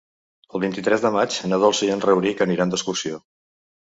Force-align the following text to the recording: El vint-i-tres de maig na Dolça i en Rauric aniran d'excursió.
El 0.53 0.61
vint-i-tres 0.63 1.03
de 1.03 1.09
maig 1.15 1.35
na 1.51 1.59
Dolça 1.65 1.85
i 1.87 1.91
en 1.97 2.03
Rauric 2.07 2.43
aniran 2.47 2.73
d'excursió. 2.75 3.21